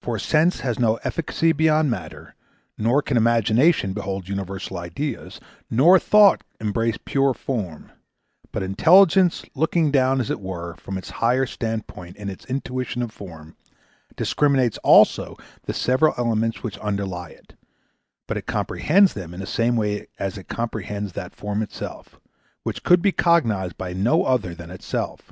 For 0.00 0.18
Sense 0.18 0.58
has 0.62 0.80
no 0.80 0.96
efficacy 1.04 1.52
beyond 1.52 1.88
matter, 1.88 2.34
nor 2.76 3.00
can 3.00 3.16
Imagination 3.16 3.92
behold 3.92 4.26
universal 4.28 4.76
ideas, 4.76 5.38
nor 5.70 6.00
Thought 6.00 6.42
embrace 6.60 6.98
pure 7.04 7.32
form; 7.32 7.92
but 8.50 8.64
Intelligence, 8.64 9.44
looking 9.54 9.92
down, 9.92 10.20
as 10.20 10.32
it 10.32 10.40
were, 10.40 10.74
from 10.78 10.98
its 10.98 11.10
higher 11.22 11.46
standpoint 11.46 12.16
in 12.16 12.28
its 12.28 12.44
intuition 12.46 13.02
of 13.02 13.12
form, 13.12 13.54
discriminates 14.16 14.78
also 14.78 15.36
the 15.66 15.72
several 15.74 16.12
elements 16.18 16.64
which 16.64 16.76
underlie 16.78 17.30
it; 17.30 17.54
but 18.26 18.36
it 18.36 18.46
comprehends 18.46 19.14
them 19.14 19.32
in 19.32 19.38
the 19.38 19.46
same 19.46 19.76
way 19.76 20.08
as 20.18 20.36
it 20.36 20.48
comprehends 20.48 21.12
that 21.12 21.36
form 21.36 21.62
itself, 21.62 22.18
which 22.64 22.82
could 22.82 23.00
be 23.00 23.12
cognized 23.12 23.78
by 23.78 23.92
no 23.92 24.24
other 24.24 24.56
than 24.56 24.72
itself. 24.72 25.30